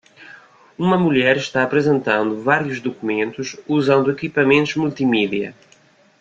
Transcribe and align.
Uma 0.79 0.97
mulher 0.97 1.37
está 1.37 1.61
apresentando 1.61 2.41
vários 2.41 2.79
documentos 2.81 3.55
usando 3.67 4.09
equipamentos 4.09 4.75
multimídia. 4.75 5.53